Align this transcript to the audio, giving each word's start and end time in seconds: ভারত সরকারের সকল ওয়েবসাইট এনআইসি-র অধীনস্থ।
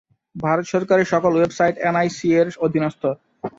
ভারত 0.35 0.65
সরকারের 0.65 1.07
সকল 1.13 1.31
ওয়েবসাইট 1.35 1.75
এনআইসি-র 1.81 2.47
অধীনস্থ। 2.65 3.03